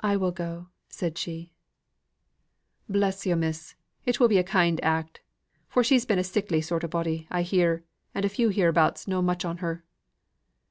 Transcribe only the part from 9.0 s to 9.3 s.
know